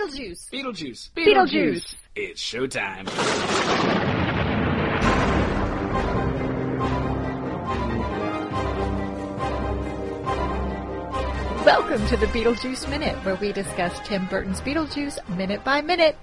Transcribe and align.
Beetlejuice. 0.00 0.50
Beetlejuice. 0.50 1.10
Beetlejuice. 1.14 1.94
It's 2.14 2.42
showtime. 2.42 3.06
Welcome 11.66 12.06
to 12.06 12.16
the 12.16 12.26
Beetlejuice 12.26 12.88
Minute, 12.88 13.14
where 13.26 13.34
we 13.36 13.52
discuss 13.52 14.00
Tim 14.06 14.26
Burton's 14.26 14.62
Beetlejuice 14.62 15.28
minute 15.36 15.62
by 15.64 15.82
minute. 15.82 16.16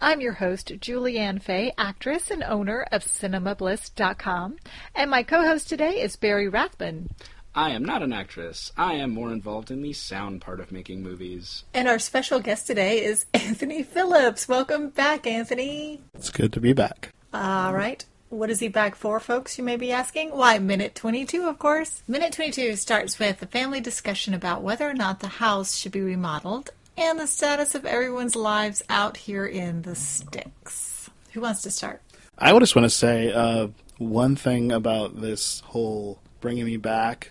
I'm 0.00 0.20
your 0.20 0.34
host, 0.34 0.68
Julianne 0.68 1.42
Fay, 1.42 1.72
actress 1.76 2.30
and 2.30 2.44
owner 2.44 2.86
of 2.92 3.02
CinemaBliss.com, 3.02 4.56
and 4.94 5.10
my 5.10 5.24
co-host 5.24 5.68
today 5.68 6.00
is 6.00 6.14
Barry 6.14 6.48
Rathman. 6.48 7.08
I 7.56 7.70
am 7.70 7.84
not 7.84 8.02
an 8.02 8.12
actress. 8.12 8.72
I 8.76 8.94
am 8.94 9.10
more 9.10 9.32
involved 9.32 9.70
in 9.70 9.80
the 9.80 9.92
sound 9.92 10.40
part 10.40 10.58
of 10.58 10.72
making 10.72 11.04
movies. 11.04 11.62
And 11.72 11.86
our 11.86 12.00
special 12.00 12.40
guest 12.40 12.66
today 12.66 13.04
is 13.04 13.26
Anthony 13.34 13.84
Phillips. 13.84 14.48
Welcome 14.48 14.88
back, 14.88 15.24
Anthony. 15.24 16.00
It's 16.14 16.30
good 16.30 16.52
to 16.54 16.60
be 16.60 16.72
back. 16.72 17.10
All 17.32 17.72
right. 17.72 18.04
What 18.28 18.50
is 18.50 18.58
he 18.58 18.66
back 18.66 18.96
for, 18.96 19.20
folks? 19.20 19.56
You 19.56 19.62
may 19.62 19.76
be 19.76 19.92
asking. 19.92 20.30
Why, 20.30 20.58
minute 20.58 20.96
22, 20.96 21.44
of 21.44 21.60
course. 21.60 22.02
Minute 22.08 22.32
22 22.32 22.74
starts 22.74 23.20
with 23.20 23.40
a 23.40 23.46
family 23.46 23.80
discussion 23.80 24.34
about 24.34 24.62
whether 24.62 24.90
or 24.90 24.94
not 24.94 25.20
the 25.20 25.28
house 25.28 25.76
should 25.76 25.92
be 25.92 26.00
remodeled 26.00 26.70
and 26.96 27.20
the 27.20 27.28
status 27.28 27.76
of 27.76 27.86
everyone's 27.86 28.34
lives 28.34 28.82
out 28.88 29.16
here 29.16 29.46
in 29.46 29.82
the 29.82 29.94
sticks. 29.94 31.08
Who 31.32 31.42
wants 31.42 31.62
to 31.62 31.70
start? 31.70 32.02
I 32.36 32.52
would 32.52 32.60
just 32.60 32.74
want 32.74 32.86
to 32.86 32.90
say 32.90 33.32
uh, 33.32 33.68
one 33.98 34.34
thing 34.34 34.72
about 34.72 35.20
this 35.20 35.60
whole 35.60 36.18
bringing 36.44 36.66
me 36.66 36.76
back. 36.76 37.30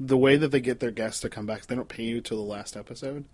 The 0.00 0.16
way 0.16 0.36
that 0.36 0.48
they 0.48 0.60
get 0.60 0.80
their 0.80 0.90
guests 0.90 1.20
to 1.20 1.28
come 1.28 1.44
back, 1.46 1.66
they 1.66 1.74
don't 1.76 1.88
pay 1.88 2.02
you 2.02 2.20
till 2.22 2.38
the 2.38 2.50
last 2.50 2.76
episode. 2.76 3.24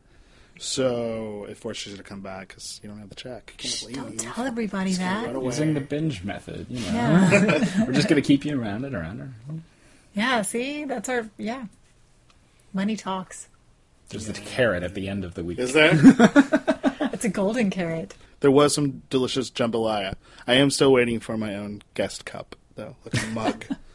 So 0.59 1.47
it 1.48 1.57
forces 1.57 1.93
you 1.93 1.97
to 1.97 2.02
come 2.02 2.21
back 2.21 2.48
because 2.48 2.80
you 2.83 2.88
don't 2.91 2.98
have 2.98 3.09
the 3.09 3.15
check. 3.15 3.55
You 3.62 3.95
can't 3.95 3.95
Don't 3.95 4.21
tell 4.21 4.45
everybody 4.45 4.93
that. 4.95 5.27
Run 5.27 5.37
away. 5.37 5.47
Using 5.47 5.74
the 5.74 5.80
binge 5.80 6.24
method, 6.24 6.66
you 6.68 6.80
know. 6.80 6.93
Yeah. 6.93 7.85
We're 7.87 7.93
just 7.93 8.09
going 8.09 8.21
to 8.21 8.27
keep 8.27 8.45
you 8.45 8.60
around 8.60 8.85
and 8.85 8.95
around. 8.95 9.21
and- 9.49 9.63
yeah, 10.15 10.43
see? 10.43 10.85
That's 10.85 11.09
our, 11.09 11.30
yeah. 11.38 11.66
Money 12.74 12.96
talks. 12.96 13.49
There's 14.09 14.27
the 14.27 14.33
carrot 14.33 14.83
at 14.83 14.95
the 14.95 15.09
end 15.09 15.24
of 15.24 15.35
the 15.35 15.45
week. 15.45 15.59
Is 15.60 15.73
there? 15.73 15.93
It's 17.12 17.24
a 17.24 17.29
golden 17.29 17.68
carrot. 17.71 18.15
there 18.40 18.51
was 18.51 18.74
some 18.74 19.02
delicious 19.10 19.51
jambalaya. 19.51 20.15
I 20.46 20.55
am 20.55 20.71
still 20.71 20.90
waiting 20.93 21.21
for 21.21 21.37
my 21.37 21.55
own 21.55 21.83
guest 21.95 22.24
cup, 22.24 22.57
though, 22.77 22.96
like 23.05 23.23
a 23.23 23.27
mug. 23.29 23.65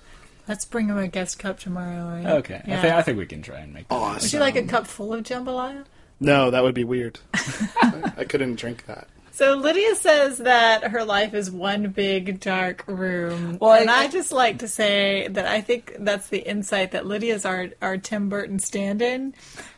Let's 0.48 0.66
bring 0.66 0.88
him 0.90 0.98
a 0.98 1.08
guest 1.08 1.40
cup 1.40 1.60
tomorrow. 1.60 2.08
Right? 2.08 2.26
Okay, 2.38 2.62
Yeah. 2.68 2.78
I, 2.78 2.82
think, 2.82 2.94
I 2.96 3.02
think 3.02 3.18
we 3.18 3.26
can 3.26 3.42
try 3.42 3.60
and 3.60 3.74
make 3.74 3.88
that. 3.88 3.96
Awesome. 3.96 4.22
Would 4.24 4.34
you 4.34 4.40
like 4.40 4.56
a 4.56 4.64
cup 4.64 4.86
full 4.88 5.14
of 5.14 5.24
jambalaya? 5.24 5.86
No, 6.20 6.52
that 6.52 6.64
would 6.64 6.76
be 6.76 6.84
weird. 6.84 7.20
I 7.34 8.26
couldn't 8.28 8.56
drink 8.56 8.86
that. 8.86 9.08
So 9.32 9.56
Lydia 9.56 9.96
says 9.96 10.38
that 10.38 10.86
her 10.92 11.04
life 11.04 11.34
is 11.34 11.52
one 11.52 11.90
big 11.90 12.40
dark 12.40 12.86
room. 12.88 13.58
Well, 13.60 13.72
I- 13.72 13.80
and 13.80 13.90
I 13.90 14.08
just 14.08 14.32
like 14.32 14.60
to 14.60 14.68
say 14.70 15.28
that 15.30 15.46
I 15.46 15.60
think 15.60 15.94
that's 16.00 16.30
the 16.30 16.40
insight 16.48 16.92
that 16.92 17.06
Lydia's 17.06 17.44
our 17.44 17.68
our 17.82 17.98
Tim 17.98 18.30
Burton 18.30 18.60
stand-in. 18.60 19.34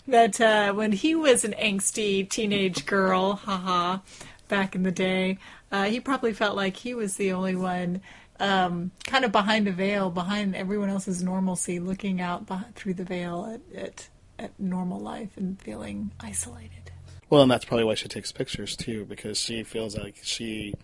That 0.08 0.40
uh, 0.40 0.74
when 0.74 0.92
he 0.92 1.16
was 1.16 1.44
an 1.44 1.56
angsty 1.60 2.30
teenage 2.30 2.86
girl, 2.86 3.34
haha, 3.34 4.00
back 4.48 4.76
in 4.76 4.84
the 4.84 4.92
day, 4.92 5.40
uh, 5.72 5.86
he 5.86 6.00
probably 6.00 6.34
felt 6.34 6.56
like 6.56 6.78
he 6.78 6.94
was 6.94 7.16
the 7.16 7.32
only 7.32 7.56
one. 7.56 8.02
Um, 8.40 8.92
kind 9.06 9.26
of 9.26 9.32
behind 9.32 9.68
a 9.68 9.72
veil, 9.72 10.12
behind 10.12 10.56
everyone 10.56 10.90
else's 10.90 11.24
normalcy, 11.24 11.80
looking 11.80 12.22
out 12.22 12.46
beh- 12.46 12.74
through 12.76 12.94
the 12.94 13.04
veil 13.04 13.50
at, 13.52 13.78
at 13.78 14.10
at 14.40 14.60
normal 14.60 15.00
life 15.00 15.36
and 15.38 15.60
feeling 15.62 16.12
isolated. 16.20 16.92
Well, 17.30 17.42
and 17.42 17.52
that's 17.52 17.66
probably 17.66 17.86
why 17.86 17.96
she 17.96 18.08
takes 18.08 18.32
pictures 18.32 18.76
too, 18.76 19.06
because 19.06 19.40
she 19.40 19.64
feels 19.64 19.98
like 19.98 20.18
she 20.22 20.76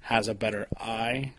has 0.00 0.28
a 0.28 0.34
better 0.34 0.68
eye. 0.78 1.32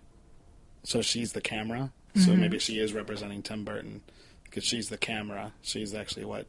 So 0.84 1.02
she's 1.02 1.34
the 1.34 1.42
camera. 1.42 1.92
So 2.16 2.36
maybe 2.36 2.60
she 2.60 2.78
is 2.78 2.94
representing 2.94 3.42
Tim 3.42 3.64
Burton 3.64 4.02
because 4.44 4.64
she's 4.64 4.90
the 4.90 4.98
camera. 4.98 5.54
She's 5.64 5.96
actually 5.96 6.26
what 6.26 6.46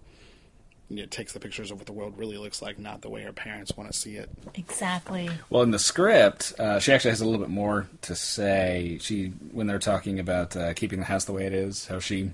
you 0.90 0.96
know, 0.96 1.06
takes 1.06 1.32
the 1.32 1.40
pictures 1.40 1.70
of 1.70 1.78
what 1.78 1.86
the 1.86 1.92
world 1.92 2.14
really 2.18 2.36
looks 2.36 2.60
like, 2.60 2.78
not 2.78 3.00
the 3.00 3.08
way 3.08 3.22
her 3.22 3.32
parents 3.32 3.72
want 3.76 3.90
to 3.90 3.98
see 3.98 4.16
it. 4.16 4.28
Exactly. 4.54 5.30
Well, 5.50 5.62
in 5.62 5.70
the 5.70 5.78
script, 5.78 6.52
uh, 6.58 6.78
she 6.78 6.92
actually 6.92 7.10
has 7.12 7.20
a 7.20 7.24
little 7.24 7.40
bit 7.40 7.48
more 7.50 7.88
to 8.02 8.14
say. 8.14 8.98
She, 9.00 9.28
when 9.52 9.66
they're 9.66 9.78
talking 9.78 10.18
about 10.20 10.54
uh, 10.56 10.74
keeping 10.74 10.98
the 10.98 11.06
house 11.06 11.24
the 11.24 11.32
way 11.32 11.46
it 11.46 11.54
is, 11.54 11.86
how 11.86 11.98
she 12.00 12.30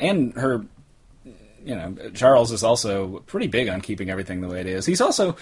and 0.00 0.32
her, 0.34 0.64
you 1.64 1.74
know, 1.76 1.94
Charles 2.14 2.50
is 2.50 2.64
also 2.64 3.20
pretty 3.26 3.46
big 3.46 3.68
on 3.68 3.80
keeping 3.80 4.10
everything 4.10 4.40
the 4.40 4.48
way 4.48 4.60
it 4.60 4.66
is. 4.66 4.84
He's 4.84 5.00
also 5.00 5.36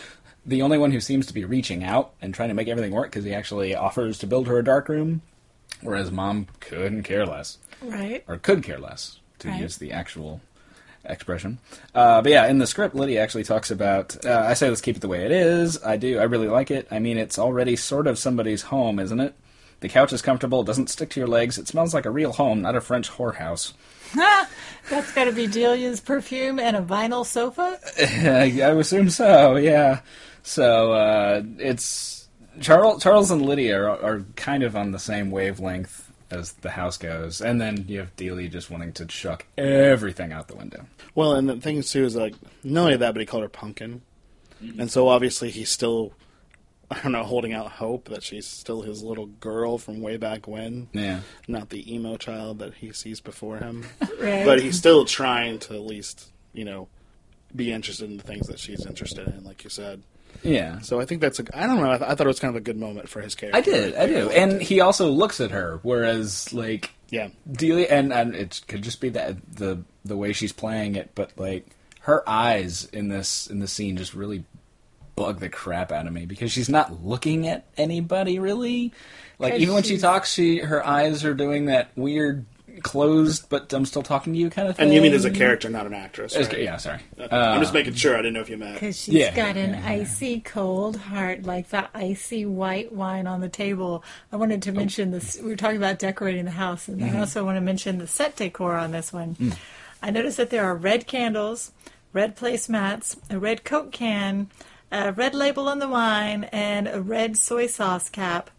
the 0.45 0.61
only 0.63 0.77
one 0.77 0.91
who 0.91 1.01
seems 1.01 1.27
to 1.27 1.35
be 1.35 1.45
reaching 1.47 1.83
out 1.83 2.13
and 2.21 2.35
trying 2.35 2.49
to 2.51 2.55
make 2.55 2.69
everything 2.69 2.93
work 2.93 3.11
because 3.11 3.25
he 3.25 3.33
actually 3.33 3.75
offers 3.75 4.19
to 4.19 4.27
build 4.27 4.49
her 4.49 4.59
a 4.59 4.65
dark 4.65 4.89
room, 4.91 5.23
whereas 5.81 6.11
mom 6.11 6.47
couldn't 6.61 7.05
care 7.05 7.25
less 7.25 7.57
Right. 7.83 8.23
or 8.29 8.37
could 8.37 8.63
care 8.63 8.79
less, 8.79 9.19
to 9.39 9.49
Right. 9.49 9.61
use 9.63 9.79
the 9.79 9.93
actual 9.93 10.41
expression. 11.05 11.59
Uh, 11.95 12.23
but 12.23 12.33
yeah, 12.33 12.47
in 12.47 12.59
the 12.59 12.67
script, 12.67 12.95
Lydia 12.95 13.23
actually 13.23 13.45
talks 13.45 13.71
about. 13.71 14.25
Uh, 14.25 14.45
I 14.47 14.55
say 14.55 14.69
let's 14.69 14.81
keep 14.81 14.97
it 14.97 15.01
the 15.01 15.09
way 15.09 15.25
it 15.25 15.33
is. 15.33 15.83
I 15.83 15.97
do. 15.97 16.19
I 16.19 16.25
really 16.25 16.49
like 16.49 16.71
it. 16.71 16.89
I 16.91 16.99
mean, 16.99 17.19
it's 17.19 17.39
already 17.39 17.77
sort 17.77 18.07
of 18.07 18.19
somebody's 18.19 18.63
home, 18.63 18.99
isn't 18.99 19.21
it? 19.21 19.35
The 19.81 19.89
couch 19.89 20.13
is 20.13 20.21
comfortable. 20.21 20.61
It 20.61 20.67
doesn't 20.67 20.91
stick 20.91 21.11
to 21.11 21.21
your 21.21 21.29
legs. 21.29 21.57
It 21.57 21.67
smells 21.67 21.95
like 21.95 22.05
a 22.05 22.11
real 22.11 22.33
home, 22.33 22.63
not 22.63 22.77
a 22.77 22.81
French 22.81 23.11
whorehouse. 23.11 23.73
That's 24.15 25.13
got 25.13 25.25
to 25.25 25.33
be 25.33 25.47
Delia's 25.47 26.01
perfume 26.01 26.59
and 26.59 26.77
a 26.77 26.83
vinyl 26.83 27.25
sofa. 27.25 27.79
I, 27.99 28.61
I 28.63 28.79
assume 28.79 29.09
so. 29.09 29.57
Yeah. 29.57 30.01
So 30.43 30.93
uh, 30.93 31.43
it's 31.59 32.29
Charles. 32.61 33.03
Charles 33.03 33.31
and 33.31 33.43
Lydia 33.43 33.81
are, 33.83 34.03
are 34.03 34.21
kind 34.37 34.63
of 34.63 34.77
on 34.77 34.91
the 34.91 34.99
same 34.99 35.31
wavelength 35.31 36.10
as 36.31 36.53
the 36.53 36.71
house 36.71 36.97
goes, 36.97 37.41
and 37.41 37.61
then 37.61 37.85
you 37.89 37.99
have 37.99 38.15
Delia 38.17 38.49
just 38.49 38.71
wanting 38.71 38.93
to 38.95 39.07
chuck 39.07 39.47
everything 39.59 40.33
out 40.33 40.49
the 40.49 40.57
window. 40.57 40.87
Well, 41.15 41.35
and 41.35 41.49
the 41.49 41.57
thing 41.57 41.83
too 41.83 42.05
is 42.05 42.17
like 42.17 42.35
not 42.63 42.83
only 42.83 42.97
that, 42.97 43.13
but 43.13 43.21
he 43.21 43.27
called 43.27 43.43
her 43.43 43.49
pumpkin, 43.49 44.03
mm-hmm. 44.63 44.81
and 44.81 44.91
so 44.91 45.09
obviously 45.09 45.51
he's 45.51 45.71
still, 45.71 46.13
I 46.91 47.01
don't 47.01 47.13
know, 47.13 47.25
holding 47.25 47.53
out 47.53 47.73
hope 47.73 48.09
that 48.09 48.23
she's 48.23 48.47
still 48.47 48.83
his 48.83 49.03
little 49.03 49.27
girl 49.27 49.79
from 49.79 50.01
way 50.01 50.17
back 50.17 50.47
when. 50.47 50.89
Yeah. 50.93 51.21
not 51.49 51.71
the 51.71 51.93
emo 51.93 52.17
child 52.17 52.59
that 52.61 52.75
he 52.75 52.93
sees 52.93 53.21
before 53.21 53.59
him. 53.59 53.87
Right. 54.21 54.45
but 54.45 54.61
he's 54.61 54.77
still 54.77 55.07
trying 55.07 55.61
to 55.61 55.73
at 55.73 55.81
least, 55.81 56.31
you 56.53 56.67
know, 56.67 56.89
be 57.57 57.73
interested 57.73 58.11
in 58.11 58.19
the 58.19 58.23
things 58.23 58.49
that 58.49 58.59
she's 58.59 58.85
interested 58.85 59.27
in, 59.29 59.45
like 59.45 59.65
you 59.65 59.71
said. 59.71 60.03
Yeah. 60.43 60.81
So 60.81 61.01
I 61.01 61.05
think 61.05 61.21
that's 61.21 61.39
a. 61.41 61.45
I 61.53 61.67
don't 61.67 61.77
know. 61.79 61.91
I, 61.91 61.99
th- 61.99 62.11
I 62.11 62.15
thought 62.15 62.27
it 62.27 62.29
was 62.29 62.41
kind 62.41 62.55
of 62.55 62.61
a 62.61 62.65
good 62.65 62.79
moment 62.79 63.09
for 63.09 63.21
his 63.21 63.35
character. 63.35 63.59
I 63.59 63.61
did, 63.61 63.95
I 63.95 64.07
do, 64.07 64.31
and 64.31 64.61
he 64.61 64.81
also 64.81 65.11
looks 65.11 65.41
at 65.41 65.51
her, 65.51 65.81
whereas 65.83 66.53
like 66.53 66.91
yeah, 67.11 67.29
Delia, 67.51 67.87
and 67.91 68.13
and 68.13 68.35
it 68.35 68.61
could 68.69 68.83
just 68.83 69.01
be 69.01 69.11
that 69.11 69.37
the 69.55 69.83
the 70.05 70.17
way 70.17 70.33
she's 70.33 70.53
playing 70.53 70.97
it, 70.97 71.11
but 71.15 71.33
like 71.37 71.67
her 72.01 72.29
eyes 72.29 72.87
in 72.87 73.09
this 73.09 73.47
in 73.47 73.59
the 73.59 73.69
scene 73.69 73.97
just 73.97 74.15
really 74.15 74.45
bug 75.17 75.41
the 75.41 75.49
crap 75.49 75.93
out 75.93 76.07
of 76.07 76.13
me 76.13 76.25
because 76.25 76.51
she's 76.51 76.69
not 76.69 77.05
looking 77.05 77.47
at 77.47 77.67
anybody 77.77 78.39
really. 78.39 78.93
Like 79.39 79.55
even 79.55 79.75
when 79.75 79.83
she 79.83 79.99
talks, 79.99 80.33
she 80.33 80.59
her 80.59 80.87
eyes 80.87 81.25
are 81.25 81.35
doing 81.35 81.67
that 81.67 81.91
weird 81.97 82.47
closed, 82.83 83.49
but 83.49 83.73
I'm 83.73 83.85
still 83.85 84.03
talking 84.03 84.33
to 84.33 84.39
you 84.39 84.51
kind 84.51 84.69
of 84.69 84.77
thing. 84.77 84.87
and 84.87 84.95
you 84.95 85.01
mean 85.01 85.13
as 85.13 85.25
a 85.25 85.31
character, 85.31 85.69
not 85.69 85.87
an 85.87 85.95
actress? 85.95 86.35
As- 86.35 86.49
Right? 86.49 86.63
Yeah, 86.63 86.77
sorry. 86.77 87.01
Uh, 87.19 87.23
uh, 87.31 87.53
I'm 87.55 87.61
just 87.61 87.75
making 87.75 87.95
sure. 87.95 88.15
I 88.15 88.19
didn't 88.19 88.35
know 88.35 88.41
if 88.41 88.51
you 88.51 88.57
meant. 88.57 88.75
Because 88.75 89.01
she's 89.01 89.15
Yeah, 89.15 89.35
got 89.35 89.57
an 89.57 89.71
yeah, 89.71 89.81
yeah. 89.81 90.03
icy 90.03 90.41
cold 90.41 90.97
heart, 90.97 91.45
like 91.45 91.71
that 91.71 91.91
icy 91.95 92.47
white 92.47 92.93
wine 92.93 93.27
on 93.27 93.41
the 93.41 93.49
table. 93.49 94.05
I 94.33 94.37
wanted 94.37 94.63
to 94.63 94.71
oh. 94.71 94.75
mention 94.75 95.11
this. 95.11 95.39
We 95.41 95.51
were 95.51 95.57
talking 95.57 95.77
about 95.77 95.99
decorating 95.99 96.45
the 96.45 96.51
house, 96.53 96.89
and 96.89 97.03
I 97.03 97.09
mm-hmm. 97.09 97.19
also 97.19 97.45
want 97.45 97.57
to 97.57 97.61
mention 97.61 97.99
the 97.99 98.07
set 98.07 98.37
decor 98.37 98.75
on 98.75 98.93
this 98.93 99.13
one. 99.13 99.35
Mm. 99.37 99.57
I 100.03 100.11
noticed 100.11 100.39
that 100.39 100.51
there 100.51 100.65
are 100.65 100.75
red 100.75 101.07
candles, 101.07 101.73
red 102.13 102.37
placemats, 102.37 103.17
a 103.31 103.39
red 103.39 103.65
Coke 103.65 103.93
can, 103.93 104.49
a 104.91 105.13
red 105.13 105.35
label 105.35 105.69
on 105.69 105.79
the 105.79 105.89
wine, 105.89 106.45
and 106.45 106.89
a 106.89 107.01
red 107.01 107.37
soy 107.37 107.67
sauce 107.67 108.09
cap. 108.09 108.51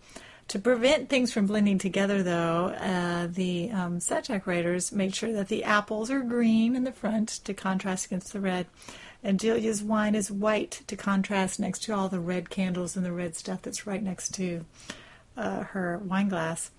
To 0.51 0.59
prevent 0.59 1.07
things 1.07 1.31
from 1.31 1.47
blending 1.47 1.77
together, 1.77 2.23
though, 2.23 2.75
uh, 2.77 3.27
the 3.27 3.71
um, 3.71 4.01
set 4.01 4.25
decorators 4.25 4.91
made 4.91 5.15
sure 5.15 5.31
that 5.31 5.47
the 5.47 5.63
apples 5.63 6.11
are 6.11 6.19
green 6.19 6.75
in 6.75 6.83
the 6.83 6.91
front 6.91 7.29
to 7.45 7.53
contrast 7.53 8.07
against 8.07 8.33
the 8.33 8.41
red, 8.41 8.67
and 9.23 9.39
Delia's 9.39 9.81
wine 9.81 10.13
is 10.13 10.29
white 10.29 10.81
to 10.87 10.97
contrast 10.97 11.57
next 11.57 11.83
to 11.83 11.95
all 11.95 12.09
the 12.09 12.19
red 12.19 12.49
candles 12.49 12.97
and 12.97 13.05
the 13.05 13.13
red 13.13 13.37
stuff 13.37 13.61
that's 13.61 13.87
right 13.87 14.03
next 14.03 14.33
to 14.33 14.65
uh, 15.37 15.63
her 15.63 15.99
wine 15.99 16.27
glass. 16.27 16.71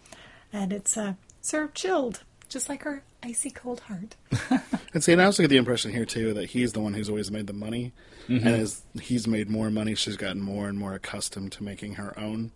And 0.53 0.71
it's 0.71 0.99
uh, 0.99 1.15
served 1.41 1.75
chilled, 1.75 2.25
just 2.51 2.69
like 2.69 2.83
her 2.83 3.03
icy 3.23 3.49
cold 3.49 3.81
heart. 3.81 4.17
And 4.93 5.03
see, 5.03 5.13
and 5.13 5.23
I 5.23 5.25
also 5.25 5.43
get 5.43 5.49
the 5.49 5.57
impression 5.57 5.91
here 5.91 6.05
too 6.05 6.35
that 6.35 6.51
he's 6.51 6.75
the 6.75 6.81
one 6.81 6.93
who's 6.93 7.09
always 7.09 7.31
made 7.31 7.47
the 7.47 7.55
money, 7.55 7.93
and 8.29 8.47
as 8.47 8.83
he's 9.01 9.27
made 9.27 9.49
more 9.49 9.71
money, 9.71 9.95
she's 9.95 10.19
gotten 10.19 10.43
more 10.43 10.69
and 10.69 10.79
more 10.79 10.93
accustomed 10.93 11.53
to 11.53 11.65
making 11.65 11.95
her 11.95 12.13
own, 12.19 12.53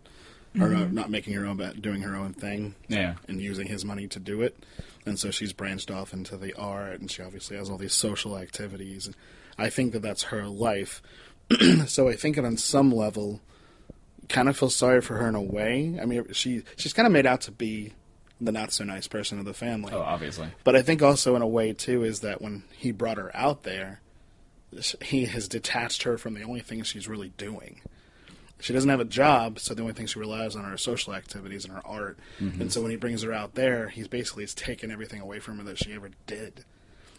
or 0.61 0.69
not, 0.69 0.93
not 0.93 1.11
making 1.11 1.35
her 1.35 1.47
own, 1.47 1.57
but 1.57 1.81
doing 1.83 2.03
her 2.03 2.17
own 2.17 2.33
thing. 2.33 2.75
Yeah. 2.89 3.15
and 3.29 3.41
using 3.41 3.67
his 3.67 3.85
money 3.85 4.07
to 4.09 4.19
do 4.19 4.43
it. 4.43 4.57
And 5.05 5.19
so 5.19 5.31
she's 5.31 5.53
branched 5.53 5.91
off 5.91 6.13
into 6.13 6.37
the 6.37 6.55
art, 6.55 7.01
and 7.01 7.11
she 7.11 7.23
obviously 7.23 7.57
has 7.57 7.71
all 7.71 7.79
these 7.79 7.93
social 7.95 8.37
activities. 8.37 9.07
And 9.07 9.17
I 9.59 9.71
think 9.71 9.93
that 9.93 10.03
that's 10.03 10.25
her 10.25 10.47
life. 10.47 11.01
so 11.87 12.09
I 12.09 12.15
think 12.15 12.37
that 12.37 12.45
on 12.45 12.57
some 12.57 12.91
level, 12.91 13.41
kind 14.29 14.49
of 14.49 14.57
feel 14.57 14.71
sorry 14.71 15.01
for 15.01 15.17
her 15.17 15.29
in 15.29 15.35
a 15.35 15.43
way. 15.43 15.99
I 16.01 16.07
mean, 16.07 16.33
she 16.33 16.63
she's 16.77 16.93
kind 16.93 17.07
of 17.07 17.13
made 17.13 17.27
out 17.27 17.43
to 17.43 17.53
be 17.53 17.93
the 18.41 18.53
not 18.53 18.73
so 18.73 18.85
nice 18.85 19.07
person 19.07 19.39
of 19.39 19.45
the 19.45 19.55
family. 19.55 19.93
Oh, 19.95 20.01
obviously. 20.01 20.49
But 20.65 20.77
I 20.77 20.83
think 20.83 21.03
also 21.03 21.37
in 21.37 21.43
a 21.43 21.47
way 21.47 21.73
too 21.73 22.03
is 22.05 22.21
that 22.21 22.43
when 22.43 22.65
he 22.77 22.91
brought 22.93 23.17
her 23.19 23.31
out 23.35 23.63
there, 23.63 24.01
he 25.03 25.27
has 25.27 25.49
detached 25.49 26.03
her 26.03 26.19
from 26.19 26.35
the 26.35 26.43
only 26.43 26.61
thing 26.61 26.83
she's 26.83 27.09
really 27.09 27.33
doing. 27.39 27.81
She 28.59 28.73
doesn't 28.73 28.89
have 28.89 29.01
a 29.01 29.05
job, 29.05 29.59
so 29.59 29.75
the 29.75 29.83
only 29.83 29.95
thing 29.95 30.07
she 30.07 30.19
relies 30.19 30.57
on 30.57 30.65
are 30.65 30.77
social 30.79 31.15
activities 31.15 31.65
and 31.65 31.75
her 31.75 31.87
art. 31.87 32.19
Mm-hmm. 32.41 32.63
And 32.63 32.73
so 32.73 32.81
when 32.81 32.91
he 32.91 32.97
brings 32.97 33.23
her 33.23 33.33
out 33.33 33.55
there, 33.55 33.89
he's 33.89 34.09
basically 34.09 34.45
has 34.45 34.55
taken 34.55 34.91
everything 34.91 35.21
away 35.21 35.41
from 35.41 35.59
her 35.59 35.65
that 35.65 35.79
she 35.79 35.93
ever 35.93 36.11
did. 36.27 36.65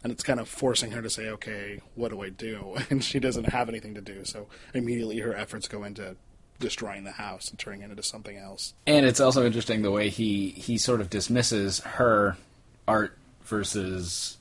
And 0.03 0.11
it's 0.11 0.23
kind 0.23 0.39
of 0.39 0.47
forcing 0.47 0.91
her 0.91 1.01
to 1.01 1.09
say, 1.09 1.27
okay, 1.29 1.81
what 1.95 2.09
do 2.09 2.21
I 2.21 2.29
do? 2.29 2.75
And 2.89 3.03
she 3.03 3.19
doesn't 3.19 3.49
have 3.49 3.69
anything 3.69 3.93
to 3.95 4.01
do, 4.01 4.25
so 4.25 4.47
immediately 4.73 5.19
her 5.19 5.35
efforts 5.35 5.67
go 5.67 5.83
into 5.83 6.15
destroying 6.59 7.03
the 7.03 7.11
house 7.11 7.49
and 7.49 7.59
turning 7.59 7.81
it 7.81 7.91
into 7.91 8.03
something 8.03 8.37
else. 8.37 8.73
And 8.85 9.05
it's 9.05 9.19
also 9.19 9.45
interesting 9.45 9.81
the 9.83 9.91
way 9.91 10.09
he 10.09 10.49
he 10.49 10.77
sort 10.77 11.01
of 11.01 11.09
dismisses 11.09 11.79
her 11.81 12.37
art 12.87 13.17
versus 13.43 14.36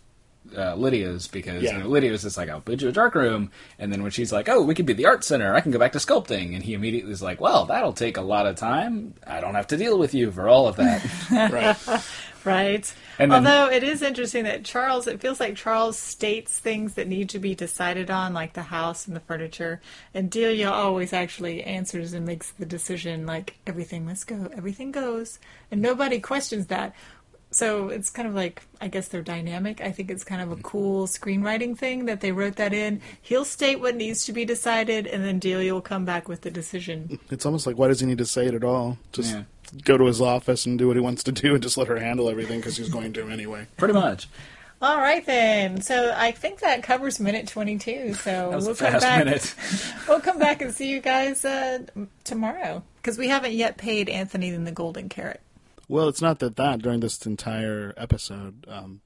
uh, 0.56 0.75
Lydia's 0.75 1.28
because 1.28 1.62
Yeah. 1.62 1.72
you 1.72 1.78
know, 1.84 1.88
Lydia's 1.88 2.22
just 2.22 2.37
like 2.37 2.48
I'll 2.50 2.60
build 2.60 2.82
you 2.82 2.88
a 2.88 2.93
dark 2.93 3.14
room, 3.14 3.50
and 3.78 3.93
then 3.93 4.02
when 4.02 4.10
she's 4.10 4.32
like, 4.32 4.48
oh, 4.48 4.62
we 4.62 4.75
could 4.75 4.87
be 4.87 4.93
the 4.93 5.06
art 5.06 5.25
center, 5.25 5.54
I 5.54 5.60
can 5.60 5.70
go 5.72 5.78
back 5.78 5.93
to 5.93 5.98
sculpting, 5.98 6.54
and 6.54 6.62
he 6.62 6.75
immediately 6.75 7.12
is 7.12 7.22
like, 7.22 7.40
well, 7.40 7.64
that'll 7.64 7.93
take 7.94 8.16
a 8.16 8.22
lot 8.22 8.46
of 8.46 8.56
time. 8.56 9.14
I 9.26 9.40
don't 9.40 9.54
have 9.54 9.69
to 9.69 9.76
deal 9.76 9.98
with 9.98 10.14
you 10.14 10.31
for 10.31 10.48
all 10.48 10.69
of 10.69 10.76
that. 10.76 11.02
Right. 11.87 12.02
Right. 12.44 12.94
And 13.19 13.32
then- 13.32 13.44
Although 13.44 13.72
it 13.75 13.82
is 13.82 14.02
interesting 14.02 14.44
that 14.44 14.64
Charles, 14.64 15.08
it 15.08 15.20
feels 15.20 15.40
like 15.40 15.56
Charles 15.56 15.98
states 15.98 16.56
things 16.60 16.94
that 16.94 17.08
need 17.08 17.31
to 17.31 17.40
be 17.40 17.56
decided 17.56 18.08
on, 18.08 18.34
like 18.34 18.52
the 18.52 18.62
house 18.62 19.08
and 19.08 19.16
the 19.16 19.20
furniture, 19.20 19.81
and 20.14 20.31
Delia 20.31 20.70
always 20.70 21.12
actually 21.12 21.64
answers 21.64 22.12
and 22.12 22.25
makes 22.25 22.52
the 22.52 22.64
decision, 22.64 23.26
like 23.26 23.56
everything 23.66 24.04
must 24.04 24.28
go, 24.28 24.48
everything 24.56 24.93
goes, 24.93 25.40
and 25.72 25.82
nobody 25.82 26.20
questions 26.20 26.66
that. 26.66 26.94
So 27.56 27.88
it's 27.88 28.11
kind 28.11 28.29
of 28.29 28.35
like, 28.35 28.62
I 28.82 28.88
guess 28.88 29.08
they're 29.08 29.23
dynamic. 29.23 29.81
I 29.81 29.91
think 29.91 30.11
it's 30.11 30.25
kind 30.25 30.43
of 30.43 30.53
a 30.53 30.56
cool 30.62 31.06
screenwriting 31.06 31.76
thing 31.79 32.05
that 32.05 32.20
they 32.20 32.31
wrote 32.31 32.56
that 32.56 32.75
in. 32.75 33.00
He'll 33.23 33.47
state 33.47 33.81
what 33.81 33.97
needs 33.97 34.26
to 34.26 34.32
be 34.35 34.44
decided, 34.44 35.06
and 35.06 35.25
then 35.25 35.38
Delia 35.38 35.73
will 35.73 35.81
come 35.81 36.05
back 36.05 36.29
with 36.29 36.43
the 36.43 36.50
decision. 36.50 37.19
It's 37.31 37.47
almost 37.47 37.67
like 37.67 37.79
why 37.79 37.88
does 37.88 38.00
he 38.00 38.06
need 38.06 38.19
to 38.19 38.26
say 38.26 38.44
it 38.47 38.53
at 38.55 38.62
all? 38.62 38.99
Just 39.12 39.32
Yeah. 39.35 39.43
go 39.85 39.97
to 39.97 40.05
his 40.05 40.20
office 40.20 40.67
and 40.67 40.79
do 40.79 40.87
what 40.88 40.97
he 40.97 41.00
wants 41.03 41.23
to 41.25 41.32
do, 41.32 41.55
and 41.55 41.62
just 41.62 41.79
let 41.79 41.88
her 41.88 41.99
handle 41.99 42.29
everything 42.29 42.58
because 42.61 42.76
he's 42.76 42.91
going 42.91 43.14
to 43.14 43.29
anyway. 43.31 43.67
Pretty 43.79 43.94
much. 43.94 44.29
All 44.82 44.99
right 44.99 45.25
then. 45.25 45.81
So 45.81 46.12
I 46.14 46.32
think 46.32 46.61
that 46.61 46.82
covers 46.82 47.19
minute 47.19 47.49
twenty-two. 47.49 48.12
So 48.12 48.50
That 48.50 48.56
was 48.56 48.67
we'll 48.67 48.75
a 48.75 48.79
come 48.79 48.93
fast 48.93 49.03
back. 49.03 49.25
minute. 49.25 49.55
We'll 50.08 50.20
come 50.20 50.38
back 50.38 50.61
and 50.61 50.75
see 50.75 50.91
you 50.91 51.00
guys 51.00 51.43
uh, 51.47 51.79
tomorrow 52.25 52.82
because 52.97 53.17
we 53.17 53.29
haven't 53.29 53.53
yet 53.55 53.79
paid 53.79 54.11
Anthony 54.11 54.49
in 54.49 54.64
the 54.64 54.73
golden 54.73 55.08
carrot. 55.08 55.41
Well, 55.88 56.09
it's 56.09 56.23
not 56.23 56.41
that 56.41 56.56
that 56.56 56.83
during 56.83 57.00
this 57.00 57.25
entire 57.27 57.94
episode, 57.97 58.67
um, 58.69 59.00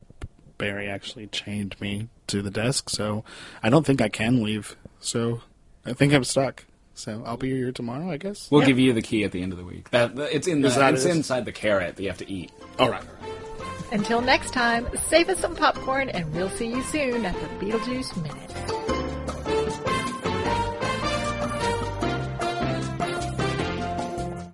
Barry 0.58 0.88
actually 0.88 1.26
chained 1.26 1.78
me 1.80 2.08
to 2.28 2.42
the 2.42 2.50
desk, 2.50 2.88
so 2.90 3.24
I 3.62 3.68
don't 3.70 3.84
think 3.86 4.00
I 4.00 4.08
can 4.08 4.42
leave. 4.42 4.76
So 5.00 5.42
I 5.84 5.92
think 5.92 6.12
I'm 6.12 6.24
stuck. 6.24 6.64
So 6.94 7.22
I'll 7.24 7.36
be 7.38 7.50
here 7.50 7.72
tomorrow, 7.72 8.10
I 8.10 8.16
guess. 8.18 8.50
We'll 8.50 8.60
Yep. 8.62 8.68
give 8.68 8.78
you 8.78 8.92
the 8.92 9.00
key 9.02 9.24
at 9.24 9.32
the 9.32 9.42
end 9.42 9.52
of 9.52 9.58
the 9.58 9.64
week. 9.64 9.90
That 9.90 10.12
it's 10.18 10.46
in 10.46 10.60
the, 10.60 10.68
that 10.68 10.94
it's 10.94 11.04
it? 11.06 11.16
inside 11.16 11.44
the 11.46 11.52
carrot 11.52 11.96
that 11.96 12.02
you 12.02 12.08
have 12.10 12.18
to 12.18 12.30
eat. 12.30 12.50
All 12.78 12.90
right. 12.90 13.02
Until 13.92 14.20
next 14.20 14.52
time, 14.52 14.86
save 15.08 15.28
us 15.30 15.38
some 15.38 15.56
popcorn 15.56 16.10
and 16.10 16.32
we'll 16.34 16.50
see 16.50 16.66
you 16.66 16.82
soon 16.82 17.24
at 17.24 17.34
the 17.34 17.64
Beetlejuice 17.66 18.16
Minute. 18.22 18.50